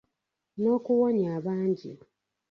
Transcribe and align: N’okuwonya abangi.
N’okuwonya 0.61 1.27
abangi. 1.37 1.91